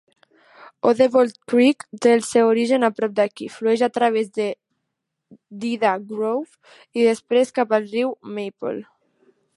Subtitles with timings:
[0.91, 7.07] Odebolt Creek té el seu origen a prop d'aquí, flueix a través d'Ida Grove i
[7.13, 8.77] després, cap al riu Maple.